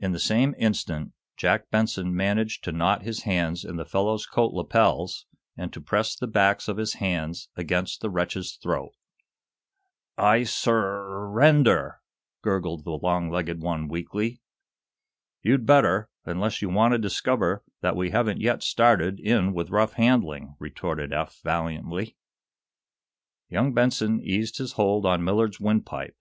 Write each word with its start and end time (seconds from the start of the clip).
In 0.00 0.12
the 0.12 0.18
same 0.18 0.54
instant 0.56 1.12
Jack 1.36 1.68
Benson 1.68 2.16
managed 2.16 2.64
to 2.64 2.72
knot 2.72 3.02
his 3.02 3.24
hands 3.24 3.66
in 3.66 3.76
the 3.76 3.84
fellow's 3.84 4.24
coat 4.24 4.54
lapels, 4.54 5.26
and 5.58 5.70
to 5.74 5.80
press 5.82 6.16
the 6.16 6.26
backs 6.26 6.68
of 6.68 6.78
his 6.78 6.94
hands 6.94 7.50
against 7.54 8.00
the 8.00 8.08
wretch's 8.08 8.56
throat. 8.56 8.92
"I 10.16 10.44
sur 10.44 10.72
ug 10.72 11.04
g 11.04 11.04
gh! 11.04 11.16
er 11.16 11.30
render," 11.32 12.00
gurgled 12.40 12.84
the 12.86 12.92
long 12.92 13.28
legged 13.30 13.60
one, 13.60 13.88
weakly. 13.88 14.40
"You'd 15.42 15.66
better, 15.66 16.08
unless 16.24 16.62
you 16.62 16.70
want 16.70 16.92
to 16.92 16.98
discover 16.98 17.62
that 17.82 17.94
we 17.94 18.08
haven't 18.08 18.40
yet 18.40 18.62
started 18.62 19.20
in 19.20 19.52
with 19.52 19.68
rough 19.68 19.92
handling," 20.00 20.56
retorted 20.58 21.12
Eph 21.12 21.42
valiantly. 21.44 22.16
Young 23.50 23.74
Benson 23.74 24.18
eased 24.22 24.56
his 24.56 24.72
hold 24.72 25.04
on 25.04 25.22
Millard's 25.22 25.60
wind 25.60 25.84
pipe. 25.84 26.16